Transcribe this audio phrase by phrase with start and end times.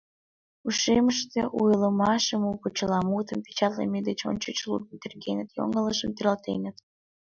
[0.67, 6.75] Ушемыште у ойлымашым, у почеламутым печатлыме деч ончыч лудын тергеныт, йоҥылышым тӧрлатеныт.